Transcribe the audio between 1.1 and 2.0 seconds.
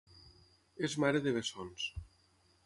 de bessons.